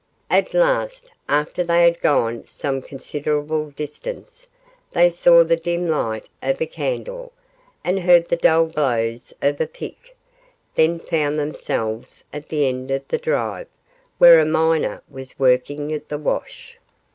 [0.31, 4.47] At last, after they had gone some considerable distance,
[4.89, 7.31] they saw the dim light of a candle,
[7.83, 10.17] and heard the dull blows of a pick,
[10.73, 13.67] then found themselves at the end of the drive,
[14.17, 16.79] where a miner was working at the wash.